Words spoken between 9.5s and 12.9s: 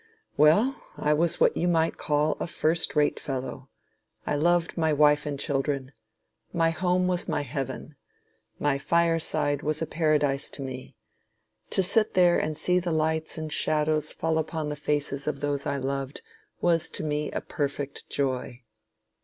was a paradise to me. To sit there and see